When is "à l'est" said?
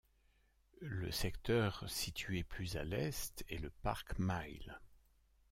2.75-3.45